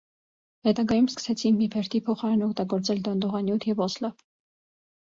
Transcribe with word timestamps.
Հետագայում 0.67 1.09
սկսեցին 1.11 1.59
փիփերթի 1.61 2.03
փոխարեն 2.09 2.43
օգտագործել 2.49 3.05
դոնդողանյութ 3.11 3.71
(ժելատին) 3.71 3.79
և 3.79 3.87
օսլա։ 3.91 4.15